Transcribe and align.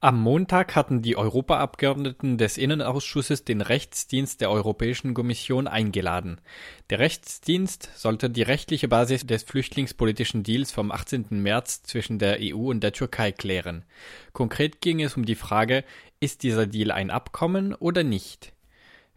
Am 0.00 0.20
Montag 0.22 0.76
hatten 0.76 1.02
die 1.02 1.16
Europaabgeordneten 1.16 2.38
des 2.38 2.56
Innenausschusses 2.56 3.44
den 3.44 3.60
Rechtsdienst 3.60 4.40
der 4.40 4.48
Europäischen 4.48 5.12
Kommission 5.12 5.66
eingeladen. 5.66 6.40
Der 6.88 7.00
Rechtsdienst 7.00 7.90
sollte 7.96 8.30
die 8.30 8.42
rechtliche 8.42 8.86
Basis 8.86 9.26
des 9.26 9.42
flüchtlingspolitischen 9.42 10.44
Deals 10.44 10.70
vom 10.70 10.92
18. 10.92 11.26
März 11.42 11.82
zwischen 11.82 12.20
der 12.20 12.38
EU 12.40 12.70
und 12.70 12.84
der 12.84 12.92
Türkei 12.92 13.32
klären. 13.32 13.84
Konkret 14.32 14.80
ging 14.80 15.02
es 15.02 15.16
um 15.16 15.24
die 15.24 15.34
Frage, 15.34 15.82
ist 16.20 16.44
dieser 16.44 16.68
Deal 16.68 16.92
ein 16.92 17.10
Abkommen 17.10 17.74
oder 17.74 18.04
nicht? 18.04 18.52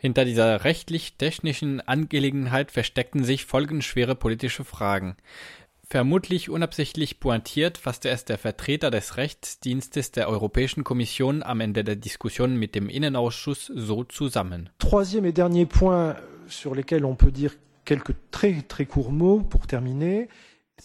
Hinter 0.02 0.26
dieser 0.26 0.64
rechtlich-technischen 0.64 1.80
Angelegenheit 1.80 2.72
versteckten 2.72 3.24
sich 3.24 3.46
folgenschwere 3.46 4.16
politische 4.16 4.64
Fragen. 4.64 5.16
Vermutlich 5.92 6.50
unabsichtlich 6.50 7.20
pointiert 7.20 7.78
fasste 7.78 8.08
es 8.08 8.24
der 8.24 8.38
Vertreter 8.38 8.92
des 8.92 9.18
Rechtsdienstes 9.18 10.12
der 10.12 10.30
Europäischen 10.30 10.86
Kommission 10.86 11.44
am 11.44 11.60
Ende 11.60 11.84
der 11.84 11.98
Diskussion 11.98 12.56
mit 12.56 12.76
dem 12.76 12.88
Innenausschuss 12.88 13.70
so 13.76 14.06
zusammen. 14.06 14.70
Troisième 14.80 15.26
et 15.26 15.36
dernier 15.36 15.66
point 15.66 16.16
sur 16.48 16.76
lesquels 16.76 17.04
on 17.04 17.18
peut 17.18 17.34
dire 17.34 17.52
quelques 17.84 18.16
très 18.32 18.62
très 18.70 18.86
courts 18.86 19.12
mots 19.12 19.44
pour 19.44 19.68
terminer. 19.68 20.30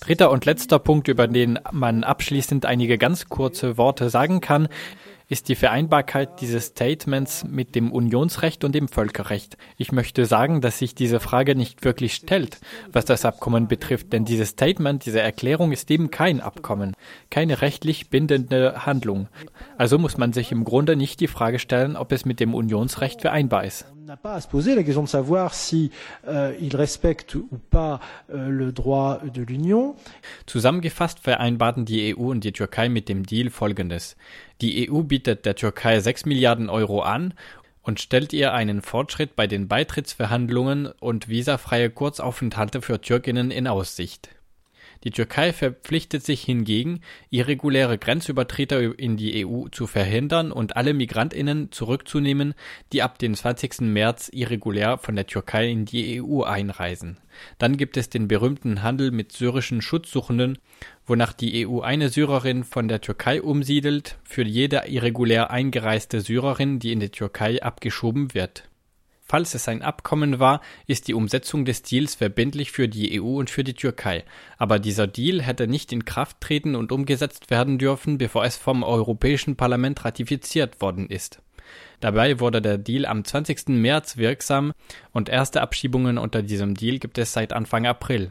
Dritter 0.00 0.28
und 0.28 0.44
letzter 0.44 0.80
Punkt, 0.80 1.06
über 1.06 1.28
den 1.28 1.60
man 1.70 2.02
abschließend 2.02 2.66
einige 2.66 2.98
ganz 2.98 3.28
kurze 3.28 3.78
Worte 3.78 4.10
sagen 4.10 4.40
kann, 4.40 4.66
ist 5.28 5.48
die 5.48 5.56
Vereinbarkeit 5.56 6.40
dieses 6.40 6.66
Statements 6.66 7.44
mit 7.44 7.74
dem 7.74 7.90
Unionsrecht 7.90 8.62
und 8.62 8.74
dem 8.74 8.86
Völkerrecht. 8.86 9.56
Ich 9.76 9.90
möchte 9.90 10.24
sagen, 10.24 10.60
dass 10.60 10.78
sich 10.78 10.94
diese 10.94 11.18
Frage 11.18 11.56
nicht 11.56 11.84
wirklich 11.84 12.14
stellt, 12.14 12.60
was 12.92 13.04
das 13.04 13.24
Abkommen 13.24 13.66
betrifft, 13.66 14.12
denn 14.12 14.24
dieses 14.24 14.50
Statement, 14.50 15.04
diese 15.04 15.20
Erklärung 15.20 15.72
ist 15.72 15.90
eben 15.90 16.10
kein 16.10 16.40
Abkommen, 16.40 16.94
keine 17.30 17.60
rechtlich 17.60 18.08
bindende 18.08 18.86
Handlung. 18.86 19.28
Also 19.76 19.98
muss 19.98 20.16
man 20.16 20.32
sich 20.32 20.52
im 20.52 20.64
Grunde 20.64 20.94
nicht 20.94 21.18
die 21.20 21.28
Frage 21.28 21.58
stellen, 21.58 21.96
ob 21.96 22.12
es 22.12 22.24
mit 22.24 22.38
dem 22.38 22.54
Unionsrecht 22.54 23.22
vereinbar 23.22 23.64
ist. 23.64 23.86
N'a 24.06 24.16
pas 24.16 24.34
à 24.34 24.40
se 24.40 24.46
poser 24.46 24.76
la 24.76 24.84
question 24.84 25.02
de 25.02 25.08
savoir 25.08 25.52
si 25.52 25.90
euh, 26.28 26.54
il 26.60 26.76
respecte 26.76 27.34
ou 27.34 27.58
pas 27.70 27.98
euh, 28.32 28.48
le 28.48 28.70
droit 28.70 29.20
de 29.34 29.42
l'Union. 29.42 29.96
Zusammengefasst 30.46 31.18
vereinbarten 31.18 31.84
die 31.84 32.14
EU 32.14 32.30
und 32.30 32.44
die 32.44 32.52
Türkei 32.52 32.88
mit 32.88 33.08
dem 33.08 33.26
Deal 33.26 33.50
folgendes. 33.50 34.16
Die 34.60 34.88
EU 34.88 35.02
bietet 35.02 35.44
der 35.44 35.56
Türkei 35.56 35.98
6 35.98 36.24
Milliarden 36.26 36.70
Euro 36.70 37.00
an 37.02 37.34
und 37.82 37.98
stellt 37.98 38.32
ihr 38.32 38.52
einen 38.52 38.80
Fortschritt 38.80 39.34
bei 39.34 39.48
den 39.48 39.66
Beitrittsverhandlungen 39.66 40.86
und 41.00 41.28
visafreie 41.28 41.90
Kurzaufenthalte 41.90 42.82
für 42.82 43.00
Türkinnen 43.00 43.50
in 43.50 43.66
Aussicht. 43.66 44.28
Die 45.06 45.12
Türkei 45.12 45.52
verpflichtet 45.52 46.24
sich 46.24 46.42
hingegen, 46.42 46.98
irreguläre 47.30 47.96
Grenzübertreter 47.96 48.98
in 48.98 49.16
die 49.16 49.46
EU 49.46 49.68
zu 49.68 49.86
verhindern 49.86 50.50
und 50.50 50.76
alle 50.76 50.94
Migrantinnen 50.94 51.70
zurückzunehmen, 51.70 52.54
die 52.92 53.02
ab 53.02 53.16
dem 53.20 53.36
20. 53.36 53.82
März 53.82 54.30
irregulär 54.32 54.98
von 54.98 55.14
der 55.14 55.28
Türkei 55.28 55.68
in 55.68 55.84
die 55.84 56.20
EU 56.20 56.42
einreisen. 56.42 57.18
Dann 57.58 57.76
gibt 57.76 57.96
es 57.96 58.10
den 58.10 58.26
berühmten 58.26 58.82
Handel 58.82 59.12
mit 59.12 59.30
syrischen 59.30 59.80
Schutzsuchenden, 59.80 60.58
wonach 61.06 61.32
die 61.32 61.68
EU 61.68 61.82
eine 61.82 62.08
Syrerin 62.08 62.64
von 62.64 62.88
der 62.88 63.00
Türkei 63.00 63.40
umsiedelt 63.40 64.18
für 64.24 64.42
jede 64.42 64.88
irregulär 64.88 65.52
eingereiste 65.52 66.20
Syrerin, 66.20 66.80
die 66.80 66.90
in 66.90 66.98
die 66.98 67.10
Türkei 67.10 67.62
abgeschoben 67.62 68.34
wird 68.34 68.68
Falls 69.28 69.54
es 69.54 69.66
ein 69.66 69.82
Abkommen 69.82 70.38
war, 70.38 70.60
ist 70.86 71.08
die 71.08 71.14
Umsetzung 71.14 71.64
des 71.64 71.82
Deals 71.82 72.14
verbindlich 72.14 72.70
für 72.70 72.88
die 72.88 73.20
EU 73.20 73.38
und 73.38 73.50
für 73.50 73.64
die 73.64 73.74
Türkei. 73.74 74.24
Aber 74.56 74.78
dieser 74.78 75.08
Deal 75.08 75.42
hätte 75.42 75.66
nicht 75.66 75.92
in 75.92 76.04
Kraft 76.04 76.40
treten 76.40 76.76
und 76.76 76.92
umgesetzt 76.92 77.50
werden 77.50 77.76
dürfen, 77.78 78.18
bevor 78.18 78.44
es 78.44 78.56
vom 78.56 78.84
Europäischen 78.84 79.56
Parlament 79.56 80.04
ratifiziert 80.04 80.80
worden 80.80 81.08
ist. 81.08 81.42
Dabei 81.98 82.38
wurde 82.38 82.62
der 82.62 82.78
Deal 82.78 83.04
am 83.04 83.24
20. 83.24 83.68
März 83.68 84.16
wirksam 84.16 84.72
und 85.10 85.28
erste 85.28 85.60
Abschiebungen 85.60 86.18
unter 86.18 86.42
diesem 86.42 86.74
Deal 86.74 87.00
gibt 87.00 87.18
es 87.18 87.32
seit 87.32 87.52
Anfang 87.52 87.84
April. 87.84 88.30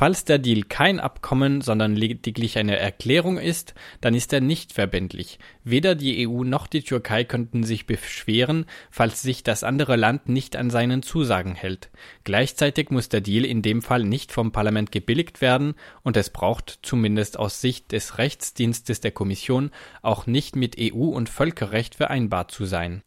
Falls 0.00 0.24
der 0.24 0.38
Deal 0.38 0.62
kein 0.62 0.98
Abkommen, 0.98 1.60
sondern 1.60 1.94
lediglich 1.94 2.56
eine 2.56 2.78
Erklärung 2.78 3.36
ist, 3.36 3.74
dann 4.00 4.14
ist 4.14 4.32
er 4.32 4.40
nicht 4.40 4.72
verbindlich. 4.72 5.38
Weder 5.62 5.94
die 5.94 6.26
EU 6.26 6.42
noch 6.42 6.66
die 6.68 6.80
Türkei 6.80 7.24
könnten 7.24 7.64
sich 7.64 7.84
beschweren, 7.84 8.64
falls 8.90 9.20
sich 9.20 9.42
das 9.42 9.62
andere 9.62 9.96
Land 9.96 10.26
nicht 10.26 10.56
an 10.56 10.70
seinen 10.70 11.02
Zusagen 11.02 11.54
hält. 11.54 11.90
Gleichzeitig 12.24 12.88
muss 12.88 13.10
der 13.10 13.20
Deal 13.20 13.44
in 13.44 13.60
dem 13.60 13.82
Fall 13.82 14.04
nicht 14.04 14.32
vom 14.32 14.52
Parlament 14.52 14.90
gebilligt 14.90 15.42
werden 15.42 15.74
und 16.02 16.16
es 16.16 16.30
braucht, 16.30 16.78
zumindest 16.80 17.38
aus 17.38 17.60
Sicht 17.60 17.92
des 17.92 18.16
Rechtsdienstes 18.16 19.02
der 19.02 19.10
Kommission, 19.10 19.70
auch 20.00 20.26
nicht 20.26 20.56
mit 20.56 20.76
EU 20.80 21.08
und 21.10 21.28
Völkerrecht 21.28 21.94
vereinbart 21.94 22.50
zu 22.50 22.64
sein. 22.64 23.02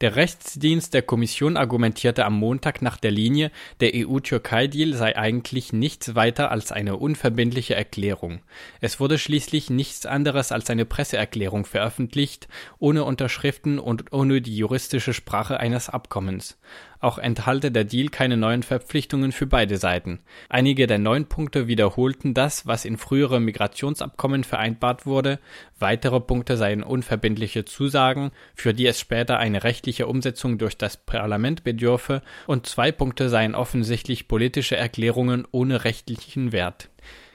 Der 0.00 0.16
Rechtsdienst 0.16 0.94
der 0.94 1.02
Kommission 1.02 1.58
argumentierte 1.58 2.24
am 2.24 2.34
Montag 2.34 2.80
nach 2.80 2.96
der 2.96 3.10
Linie, 3.10 3.50
der 3.80 3.92
EU-Türkei-Deal 3.94 4.94
sei 4.94 5.14
eigentlich 5.14 5.74
nichts 5.74 6.14
weiter 6.14 6.50
als 6.50 6.72
eine 6.72 6.96
unverbindliche 6.96 7.74
Erklärung. 7.74 8.40
Es 8.80 8.98
wurde 8.98 9.18
schließlich 9.18 9.68
nichts 9.68 10.06
anderes 10.06 10.52
als 10.52 10.70
eine 10.70 10.86
Presseerklärung 10.86 11.66
veröffentlicht, 11.66 12.48
ohne 12.78 13.04
Unterschriften 13.04 13.78
und 13.78 14.10
ohne 14.12 14.40
die 14.40 14.56
juristische 14.56 15.12
Sprache 15.12 15.60
eines 15.60 15.90
Abkommens. 15.90 16.58
Auch 17.00 17.16
enthalte 17.16 17.72
der 17.72 17.84
Deal 17.84 18.10
keine 18.10 18.36
neuen 18.36 18.62
Verpflichtungen 18.62 19.32
für 19.32 19.46
beide 19.46 19.78
Seiten. 19.78 20.20
Einige 20.50 20.86
der 20.86 20.98
neun 20.98 21.26
Punkte 21.26 21.66
wiederholten 21.66 22.34
das, 22.34 22.66
was 22.66 22.84
in 22.84 22.98
früheren 22.98 23.42
Migrationsabkommen 23.44 24.44
vereinbart 24.44 25.06
wurde. 25.06 25.38
Weitere 25.78 26.20
Punkte 26.20 26.58
seien 26.58 26.82
unverbindliche 26.82 27.64
Zusagen, 27.64 28.32
für 28.54 28.74
die 28.74 28.86
es 28.86 29.00
später 29.00 29.38
eine 29.38 29.59
rechtliche 29.64 30.06
Umsetzung 30.06 30.58
durch 30.58 30.76
das 30.76 30.96
Parlament 30.96 31.64
bedürfe, 31.64 32.22
und 32.46 32.66
zwei 32.66 32.92
Punkte 32.92 33.28
seien 33.28 33.54
offensichtlich 33.54 34.28
politische 34.28 34.76
Erklärungen 34.76 35.46
ohne 35.50 35.84
rechtlichen 35.84 36.52
Wert. 36.52 36.90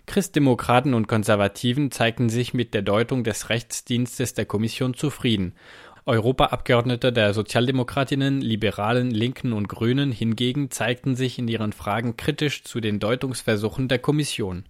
Christdemokraten 0.06 0.94
und 0.94 1.08
Konservativen 1.08 1.91
zeigten 1.91 2.30
sich 2.30 2.53
mit 2.53 2.74
der 2.74 2.84
Deutung 2.84 3.24
des 3.24 3.50
Rechtsdienstes 3.50 4.34
der 4.34 4.46
Kommission 4.46 4.94
zufrieden. 4.94 5.53
Europaabgeordnete 6.06 7.12
der 7.12 7.34
Sozialdemokratinnen, 7.34 8.40
Liberalen, 8.40 9.09
Linken 9.09 9.53
und 9.53 9.68
Grünen 9.68 10.12
hingegen 10.12 10.69
zeigten 10.69 11.16
sich 11.16 11.40
in 11.40 11.47
ihren 11.47 11.74
Fragen 11.74 12.16
kritisch 12.16 12.64
zu 12.64 12.80
den 12.80 13.00
Deutungsversuchen 13.00 13.88
der 13.88 13.97
Kommission. 13.97 14.66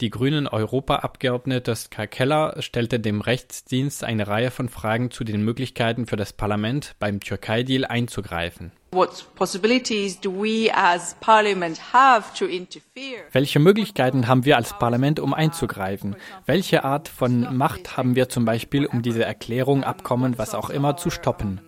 Die 0.00 0.10
grünen 0.10 0.46
Europaabgeordnete 0.46 1.74
Ska 1.74 2.06
Keller 2.06 2.56
stellte 2.60 3.00
dem 3.00 3.20
Rechtsdienst 3.20 4.04
eine 4.04 4.26
Reihe 4.26 4.50
von 4.50 4.68
Fragen 4.68 5.10
zu 5.10 5.24
den 5.24 5.42
Möglichkeiten 5.42 6.06
für 6.06 6.16
das 6.16 6.32
Parlament, 6.32 6.94
beim 6.98 7.20
Türkei-Deal 7.20 7.84
einzugreifen. 7.84 8.72
Welche 13.32 13.58
Möglichkeiten 13.58 14.26
haben 14.26 14.44
wir 14.44 14.56
als 14.56 14.78
Parlament, 14.78 15.20
um 15.20 15.34
einzugreifen? 15.34 16.16
Welche 16.46 16.84
Art 16.84 17.08
von 17.08 17.56
Macht 17.56 17.96
haben 17.96 18.16
wir 18.16 18.28
zum 18.28 18.44
Beispiel, 18.44 18.86
um 18.86 19.02
diese 19.02 19.24
Erklärung, 19.24 19.84
Abkommen, 19.84 20.38
was 20.38 20.54
auch 20.54 20.70
immer 20.70 20.96
zu 20.96 21.10
stoppen? 21.10 21.60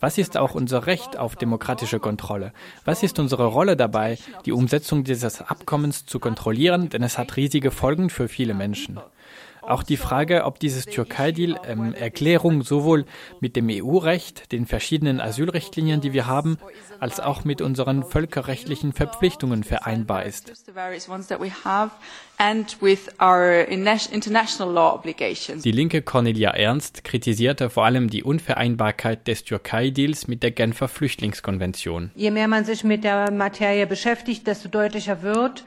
Was 0.00 0.18
ist 0.18 0.36
auch 0.36 0.54
unser 0.54 0.86
Recht 0.86 1.16
auf 1.16 1.36
demokratische 1.36 2.00
Kontrolle? 2.00 2.52
Was 2.84 3.02
ist 3.02 3.18
unsere 3.18 3.46
Rolle 3.46 3.76
dabei, 3.76 4.18
die 4.44 4.52
Umsetzung 4.52 5.04
dieses 5.04 5.40
Abkommens 5.40 6.06
zu 6.06 6.18
kontrollieren? 6.18 6.88
Denn 6.88 7.02
es 7.02 7.18
hat 7.18 7.36
riesige 7.36 7.70
Folgen 7.70 8.10
für 8.10 8.28
viele 8.28 8.54
Menschen. 8.54 9.00
Auch 9.62 9.82
die 9.82 9.96
Frage, 9.96 10.44
ob 10.44 10.58
dieses 10.58 10.86
Türkei-Deal 10.86 11.58
ähm, 11.66 11.94
Erklärung 11.94 12.62
sowohl 12.62 13.04
mit 13.40 13.56
dem 13.56 13.68
EU-Recht, 13.70 14.50
den 14.52 14.66
verschiedenen 14.66 15.20
Asylrichtlinien, 15.20 16.00
die 16.00 16.12
wir 16.12 16.26
haben, 16.26 16.58
als 16.98 17.20
auch 17.20 17.44
mit 17.44 17.60
unseren 17.62 18.04
völkerrechtlichen 18.04 18.92
Verpflichtungen 18.92 19.64
vereinbar 19.64 20.24
ist. 20.24 20.52
Die 25.64 25.72
linke 25.72 26.02
Cornelia 26.02 26.50
Ernst 26.50 27.04
kritisierte 27.04 27.70
vor 27.70 27.84
allem 27.84 28.10
die 28.10 28.22
Unvereinbarkeit 28.22 29.28
des 29.28 29.44
Türkei-Deals 29.44 30.28
mit 30.28 30.42
der 30.42 30.50
Genfer 30.50 30.88
Flüchtlingskonvention. 30.88 32.10
Je 32.14 32.30
mehr 32.30 32.48
man 32.48 32.64
sich 32.64 32.84
mit 32.84 33.04
der 33.04 33.30
Materie 33.30 33.86
beschäftigt, 33.86 34.46
desto 34.46 34.68
deutlicher 34.68 35.22
wird, 35.22 35.64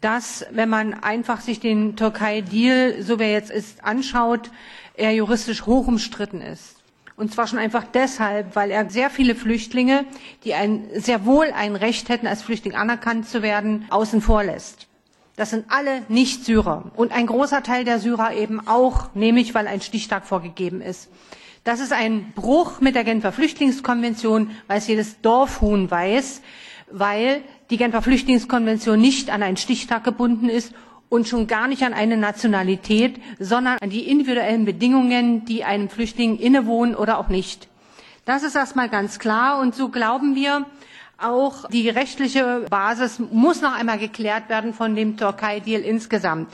dass, 0.00 0.46
wenn 0.50 0.68
man 0.68 0.94
einfach 0.94 1.40
sich 1.40 1.60
den 1.60 1.96
Türkei-Deal, 1.96 3.02
so 3.02 3.18
wie 3.18 3.24
er 3.24 3.32
jetzt 3.32 3.50
ist, 3.50 3.84
anschaut, 3.84 4.50
er 4.94 5.12
juristisch 5.12 5.66
hoch 5.66 5.86
umstritten 5.86 6.40
ist. 6.40 6.76
Und 7.16 7.32
zwar 7.34 7.48
schon 7.48 7.58
einfach 7.58 7.84
deshalb, 7.92 8.54
weil 8.54 8.70
er 8.70 8.88
sehr 8.90 9.10
viele 9.10 9.34
Flüchtlinge, 9.34 10.04
die 10.44 10.54
sehr 10.94 11.24
wohl 11.24 11.46
ein 11.52 11.74
Recht 11.74 12.08
hätten, 12.08 12.28
als 12.28 12.42
Flüchtling 12.42 12.76
anerkannt 12.76 13.28
zu 13.28 13.42
werden, 13.42 13.86
außen 13.90 14.20
vor 14.20 14.44
lässt. 14.44 14.86
Das 15.34 15.50
sind 15.50 15.66
alle 15.68 16.02
Nicht-Syrer. 16.08 16.92
Und 16.94 17.12
ein 17.12 17.26
großer 17.26 17.64
Teil 17.64 17.84
der 17.84 17.98
Syrer 17.98 18.34
eben 18.34 18.66
auch, 18.66 19.14
nämlich 19.14 19.54
weil 19.54 19.66
ein 19.66 19.80
Stichtag 19.80 20.26
vorgegeben 20.26 20.80
ist. 20.80 21.08
Das 21.64 21.80
ist 21.80 21.92
ein 21.92 22.32
Bruch 22.34 22.80
mit 22.80 22.94
der 22.94 23.04
Genfer 23.04 23.32
Flüchtlingskonvention, 23.32 24.52
weil 24.68 24.78
es 24.78 24.86
jedes 24.86 25.20
Dorfhuhn 25.20 25.90
weiß, 25.90 26.40
weil 26.90 27.42
die 27.70 27.76
Genfer 27.76 28.02
Flüchtlingskonvention 28.02 29.00
nicht 29.00 29.30
an 29.30 29.42
einen 29.42 29.56
Stichtag 29.56 30.04
gebunden 30.04 30.48
ist 30.48 30.72
und 31.08 31.26
schon 31.26 31.46
gar 31.46 31.68
nicht 31.68 31.82
an 31.82 31.94
eine 31.94 32.16
Nationalität, 32.16 33.20
sondern 33.38 33.78
an 33.80 33.90
die 33.90 34.08
individuellen 34.08 34.64
Bedingungen, 34.64 35.44
die 35.44 35.64
einem 35.64 35.88
Flüchtling 35.88 36.38
innewohnen 36.38 36.94
oder 36.94 37.18
auch 37.18 37.28
nicht. 37.28 37.68
Das 38.24 38.42
ist 38.42 38.54
erstmal 38.54 38.88
ganz 38.88 39.18
klar 39.18 39.60
und 39.60 39.74
so 39.74 39.88
glauben 39.88 40.34
wir, 40.34 40.66
auch 41.16 41.68
die 41.70 41.88
rechtliche 41.88 42.66
Basis 42.70 43.18
muss 43.18 43.60
noch 43.60 43.74
einmal 43.74 43.98
geklärt 43.98 44.48
werden 44.48 44.72
von 44.72 44.94
dem 44.94 45.16
Türkei-Deal 45.16 45.80
insgesamt. 45.80 46.48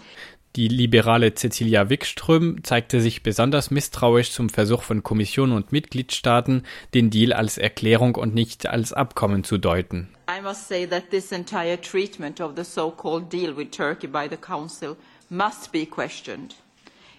Die 0.56 0.68
liberale 0.68 1.34
Cecilia 1.34 1.90
Wikström 1.90 2.62
zeigte 2.62 3.00
sich 3.00 3.24
besonders 3.24 3.72
misstrauisch 3.72 4.30
zum 4.30 4.48
Versuch 4.48 4.82
von 4.82 5.02
Kommission 5.02 5.50
und 5.50 5.72
Mitgliedstaaten, 5.72 6.62
den 6.94 7.10
Deal 7.10 7.32
als 7.32 7.58
Erklärung 7.58 8.14
und 8.14 8.34
nicht 8.34 8.66
als 8.66 8.92
Abkommen 8.92 9.42
zu 9.42 9.58
deuten. 9.58 10.13
I 10.26 10.40
must 10.40 10.66
say 10.66 10.86
that 10.86 11.10
this 11.10 11.32
entire 11.32 11.76
treatment 11.76 12.40
of 12.40 12.56
the 12.56 12.64
so-called 12.64 13.28
deal 13.28 13.52
with 13.52 13.70
Turkey 13.70 14.06
by 14.06 14.26
the 14.26 14.38
Council 14.38 14.96
must 15.28 15.70
be 15.70 15.84
questioned. 15.84 16.54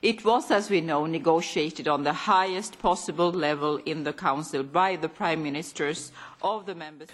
It 0.02 0.25
was, 0.25 0.50
as 0.50 0.69
we 0.69 0.81
know, 0.81 1.06
negotiated 1.06 1.88
on 1.88 2.04
the 2.04 2.13
highest 2.13 2.80
possible 2.80 3.31
level 3.31 3.78
in 3.86 4.04
the 4.04 4.13
Council 4.13 4.63
by 4.63 4.96
the 4.96 5.10
Prime 5.10 5.44
Ministers 5.44 6.12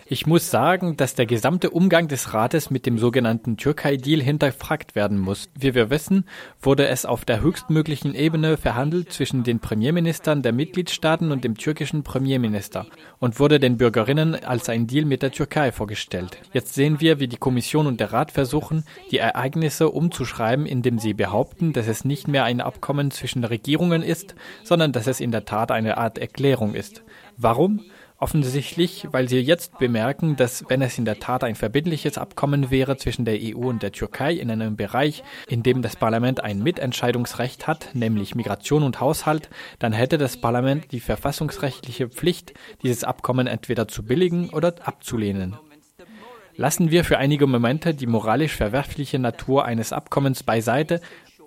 ich 0.06 0.28
muss 0.28 0.52
sagen, 0.52 0.98
dass 0.98 1.16
der 1.16 1.26
gesamte 1.26 1.70
Umgang 1.70 2.10
des 2.10 2.34
Rates 2.34 2.70
mit 2.70 2.86
dem 2.86 2.98
sogenannten 2.98 3.56
Türkei-Deal 3.56 4.22
hinterfragt 4.22 4.94
werden 4.94 5.18
muss. 5.18 5.50
Wie 5.58 5.74
wir 5.74 5.90
wissen, 5.90 6.26
wurde 6.62 6.88
es 6.88 7.06
auf 7.06 7.24
der 7.24 7.42
höchstmöglichen 7.42 8.14
Ebene 8.14 8.58
verhandelt 8.58 9.14
zwischen 9.14 9.44
den 9.44 9.60
Premierministern 9.60 10.42
der 10.42 10.52
Mitgliedstaaten 10.52 11.32
und 11.32 11.46
dem 11.46 11.56
türkischen 11.56 12.04
Premierminister 12.04 12.88
und 13.20 13.40
wurde 13.40 13.60
den 13.60 13.78
Bürgerinnen 13.78 14.36
als 14.44 14.68
ein 14.68 14.88
Deal 14.88 15.06
mit 15.06 15.22
der 15.22 15.32
Türkei 15.32 15.72
vorgestellt. 15.72 16.38
Jetzt 16.52 16.74
sehen 16.74 17.00
wir, 17.00 17.22
wie 17.22 17.28
die 17.28 17.38
Kommission 17.38 17.88
und 17.88 18.02
der 18.02 18.12
Rat 18.12 18.32
versuchen, 18.32 18.84
die 19.12 19.20
Ereignisse 19.20 19.90
umzuschreiben, 19.90 20.66
indem 20.66 21.00
sie 21.00 21.14
behaupten, 21.14 21.72
dass 21.72 21.88
es 21.88 22.04
nicht 22.04 22.28
mehr 22.28 22.44
ein 22.44 22.60
Abkommen 22.60 23.12
zwischen 23.12 23.46
Regierungen 23.46 24.04
ist, 24.04 24.36
sondern 24.64 24.92
dass 24.92 25.08
es 25.08 25.22
in 25.22 25.32
der 25.32 25.46
Tat 25.46 25.72
eine 25.72 25.98
Art 25.98 26.18
Erklärung 26.18 26.76
ist. 26.76 27.04
Warum? 27.38 27.82
Offensichtlich, 28.22 29.08
weil 29.10 29.28
sie 29.28 29.40
jetzt 29.40 29.80
bemerken, 29.80 30.36
dass 30.36 30.64
wenn 30.70 30.84
es 30.84 31.00
in 31.00 31.06
der 31.06 31.20
Tat 31.20 31.44
ein 31.44 31.56
verbindliches 31.56 32.20
Abkommen 32.20 32.70
wäre 32.70 32.96
zwischen 32.96 33.26
der 33.26 33.40
EU 33.42 33.68
und 33.68 33.82
der 33.82 33.94
Türkei 33.94 34.34
in 34.34 34.52
einem 34.52 34.76
Bereich, 34.76 35.24
in 35.48 35.64
dem 35.64 35.82
das 35.82 35.96
Parlament 35.96 36.44
ein 36.44 36.62
Mitentscheidungsrecht 36.62 37.66
hat, 37.66 37.96
nämlich 37.96 38.36
Migration 38.36 38.84
und 38.84 39.00
Haushalt, 39.00 39.50
dann 39.80 39.92
hätte 39.92 40.20
das 40.20 40.38
Parlament 40.38 40.92
die 40.92 41.00
verfassungsrechtliche 41.00 42.10
Pflicht, 42.10 42.54
dieses 42.84 43.04
Abkommen 43.04 43.48
entweder 43.48 43.88
zu 43.88 44.04
billigen 44.04 44.52
oder 44.52 44.76
abzulehnen. 44.84 45.58
Lassen 46.56 46.92
wir 46.92 47.04
für 47.04 47.18
einige 47.18 47.48
Momente 47.48 47.96
die 47.96 48.06
moralisch 48.06 48.56
verwerfliche 48.56 49.18
Natur 49.18 49.66
eines 49.66 49.94
Abkommens 49.94 50.44
beiseite 50.44 51.02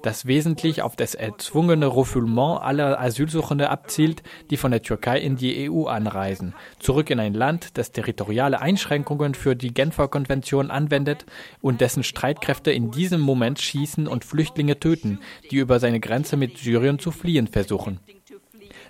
das 0.05 0.27
wesentlich 0.27 0.83
auf 0.83 0.97
das 0.97 1.15
erzwungene 1.15 1.87
Refoulement 1.87 2.61
aller 2.61 3.01
Asylsuchende 3.01 3.71
abzielt, 3.71 4.23
die 4.51 4.59
von 4.59 4.71
der 4.71 4.83
Türkei 4.83 5.19
in 5.19 5.37
die 5.37 5.71
EU 5.71 5.87
anreisen, 5.87 6.55
zurück 6.79 7.09
in 7.09 7.21
ein 7.21 7.33
Land, 7.33 7.79
das 7.79 7.93
territoriale 7.93 8.61
Einschränkungen 8.61 9.35
für 9.35 9.56
die 9.56 9.73
Genfer 9.73 10.09
Konvention 10.09 10.71
anwendet 10.71 11.25
und 11.62 11.81
dessen 11.81 12.03
Streitkräfte 12.03 12.71
in 12.71 12.91
diesem 12.91 13.21
Moment 13.21 13.61
schießen 13.61 14.06
und 14.06 14.25
Flüchtlinge 14.25 14.79
töten, 14.79 15.21
die 15.51 15.56
über 15.56 15.81
seine 15.81 16.01
Grenze 16.01 16.37
mit 16.37 16.59
Syrien 16.59 16.99
zu 16.99 17.11
fliehen 17.11 17.49
versuchen. 17.49 18.01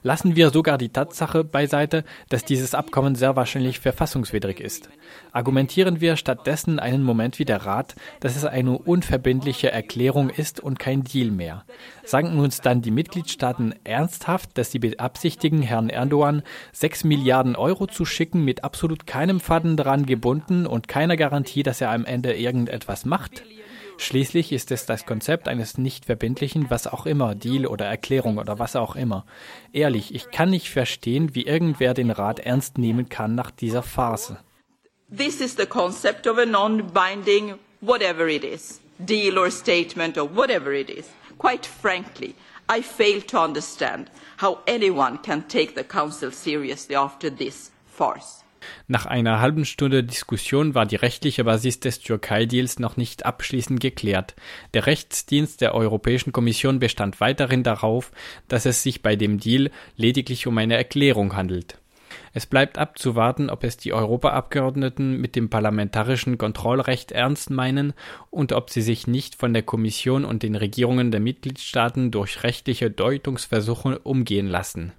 Lassen 0.06 0.37
wir 0.37 0.51
sogar 0.51 0.77
die 0.77 0.91
Tatsache 0.91 1.45
beiseite, 1.45 2.05
dass 2.29 2.45
dieses 2.45 2.75
Abkommen 2.75 3.15
sehr 3.15 3.37
wahrscheinlich 3.37 3.81
verfassungswidrig 3.81 4.61
ist. 4.61 4.91
Argumentieren 5.33 6.03
wir 6.03 6.17
stattdessen 6.17 6.79
einen 6.79 7.03
Moment 7.03 7.39
wie 7.39 7.47
der 7.47 7.65
Rat, 7.65 7.95
dass 8.21 8.37
es 8.37 8.45
eine 8.45 8.77
unverbindliche 8.77 9.73
Erklärung 9.73 10.29
ist 10.29 10.61
und 10.61 10.79
kein 10.79 11.05
Deal 11.05 11.31
mehr. 11.31 11.65
Sagen 12.05 12.39
uns 12.39 12.61
dann 12.61 12.83
die 12.83 12.91
Mitgliedstaaten 12.91 13.75
ernsthaft, 13.85 14.51
dass 14.59 14.71
sie 14.71 14.79
beabsichtigen, 14.79 15.62
Herrn 15.62 15.89
Erdogan 15.89 16.43
sechs 16.71 17.03
Milliarden 17.03 17.56
Euro 17.56 17.87
zu 17.87 18.05
schicken, 18.05 18.45
mit 18.45 18.62
absolut 18.62 19.06
keinem 19.06 19.41
Faden 19.41 19.79
dran 19.79 20.05
gebunden 20.05 20.67
und 20.67 20.87
keiner 20.87 21.17
Garantie, 21.17 21.62
dass 21.62 21.81
er 21.81 21.91
am 21.91 22.05
Ende 22.05 22.35
irgendetwas 22.35 23.06
macht? 23.06 23.43
Schließlich 23.96 24.52
ist 24.52 24.70
es 24.70 24.87
das 24.87 25.06
Konzept 25.06 25.49
eines 25.49 25.79
nicht 25.79 26.06
verbindlichen, 26.06 26.69
was 26.69 26.87
auch 26.87 27.06
immer, 27.06 27.35
Deal 27.35 27.67
oder 27.67 27.87
Erklärung 27.87 28.38
oder 28.38 28.58
was 28.58 28.76
auch 28.76 28.96
immer. 28.96 29.25
Ehrlich, 29.73 30.14
ich 30.14 30.31
kann 30.31 30.50
nicht 30.50 30.70
verstehen, 30.70 31.35
wie 31.35 31.46
irgendwer 31.46 31.94
den 31.94 32.11
Rat 32.11 32.41
ernst 32.41 32.79
nehmen 32.79 33.08
kann 33.08 33.35
nach 33.35 33.50
dieser 33.50 33.82
Farce. 33.82 34.37
This 35.17 35.41
is 35.41 35.56
the 35.56 35.67
concept 35.67 36.26
of 36.26 36.38
a 36.38 36.46
non-binding 36.46 37.55
whatever 37.81 38.26
it 38.29 38.44
is, 38.44 38.81
deal 38.99 39.38
or 39.38 39.50
statement 39.50 40.19
or 40.19 40.29
whatever 40.35 40.73
it 40.73 40.91
is. 40.91 41.06
Quite 41.38 41.67
frankly, 41.67 42.35
I 42.69 42.82
fail 42.82 43.20
to 43.23 43.38
understand 43.38 44.11
how 44.38 44.58
anyone 44.67 45.19
can 45.19 45.46
take 45.49 45.75
the 45.75 45.85
Council 45.85 46.31
seriously 46.31 46.96
after 46.96 47.31
this 47.31 47.70
farce. 47.87 48.44
Nach 48.87 49.07
einer 49.07 49.41
halben 49.41 49.65
Stunde 49.65 50.05
Diskussion 50.05 50.75
war 50.75 50.87
die 50.87 50.97
rechtliche 50.97 51.45
Basis 51.45 51.81
des 51.81 52.01
Türkei-Deals 52.01 52.79
noch 52.79 52.97
nicht 52.97 53.27
abschließend 53.27 53.81
geklärt. 53.81 54.35
Der 54.75 54.87
Rechtsdienst 54.87 55.61
der 55.61 55.75
Europäischen 55.75 56.33
Kommission 56.33 56.79
bestand 56.79 57.21
weiterhin 57.21 57.63
darauf, 57.63 58.13
dass 58.49 58.67
es 58.67 58.83
sich 58.83 59.03
bei 59.03 59.17
dem 59.17 59.39
Deal 59.39 59.71
lediglich 59.97 60.47
um 60.47 60.59
eine 60.59 60.77
Erklärung 60.77 61.37
handelt. 61.37 61.79
Es 62.33 62.47
bleibt 62.47 62.79
abzuwarten, 62.79 63.49
ob 63.51 63.65
es 63.65 63.77
die 63.77 63.93
Europaabgeordneten 63.93 65.21
mit 65.21 65.37
dem 65.37 65.51
parlamentarischen 65.51 66.37
Kontrollrecht 66.39 67.13
ernst 67.13 67.51
meinen 67.51 67.93
und 68.31 68.53
ob 68.53 68.71
sie 68.71 68.83
sich 68.83 69.07
nicht 69.07 69.37
von 69.37 69.53
der 69.53 69.63
Kommission 69.63 70.25
und 70.25 70.43
den 70.43 70.57
Regierungen 70.57 71.11
der 71.11 71.21
Mitgliedstaaten 71.21 72.11
durch 72.11 72.43
rechtliche 72.43 72.91
Deutungsversuche 72.91 74.01
umgehen 74.01 74.49
lassen. 74.49 74.93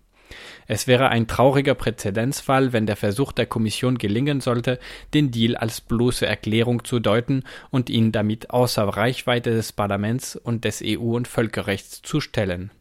Es 0.68 0.88
wäre 0.88 1.10
ein 1.10 1.28
trauriger 1.28 1.76
Präzedenzfall, 1.76 2.74
wenn 2.74 2.86
der 2.86 2.96
Versuch 2.96 3.32
der 3.32 3.46
Kommission 3.46 3.98
gelingen 3.98 4.42
sollte, 4.42 4.80
den 5.14 5.32
Deal 5.32 5.56
als 5.56 5.82
bloße 5.82 6.26
Erklärung 6.26 6.84
zu 6.84 7.00
deuten 7.00 7.44
und 7.70 7.90
ihn 7.90 8.12
damit 8.12 8.50
außer 8.50 8.84
Reichweite 8.84 9.52
des 9.52 9.72
Parlaments 9.72 10.36
und 10.36 10.66
des 10.66 10.82
EU- 10.84 11.16
und 11.16 11.28
Völkerrechts 11.28 12.02
zu 12.02 12.22
stellen 12.22 12.72